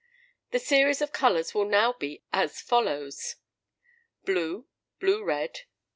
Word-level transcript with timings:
The 0.49 0.57
series 0.57 0.99
of 1.03 1.13
colours 1.13 1.53
will 1.53 1.69
now 1.69 1.93
be 1.93 2.23
as 2.33 2.59
follows: 2.59 3.35
Blue. 4.25 4.65
Blue 4.99 5.23
red. 5.23 5.59